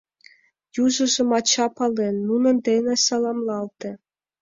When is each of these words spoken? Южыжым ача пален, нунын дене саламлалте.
Южыжым 0.83 1.29
ача 1.37 1.65
пален, 1.77 2.15
нунын 2.27 2.57
дене 2.67 2.93
саламлалте. 3.05 3.89